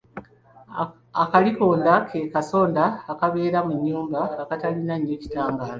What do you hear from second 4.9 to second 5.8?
nnyo kitangaala.